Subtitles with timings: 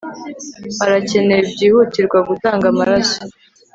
[0.79, 3.19] harakenewe byihutirwa gutanga amaraso